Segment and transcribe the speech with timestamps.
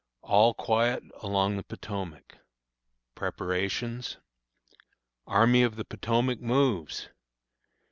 [0.23, 2.39] "All quiet along the Potomac."
[3.13, 4.17] Preparations.
[5.27, 7.09] Army of the Potomac Moves!